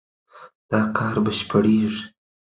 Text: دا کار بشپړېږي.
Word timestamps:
دا 0.69 0.79
کار 0.97 1.15
بشپړېږي. 1.25 2.01